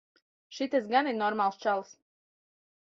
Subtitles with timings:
[0.59, 1.95] Šitas gan ir normāls čalis.